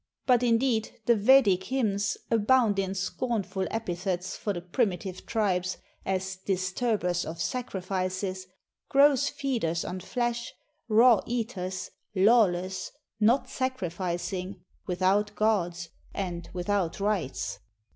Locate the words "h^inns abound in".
1.65-2.95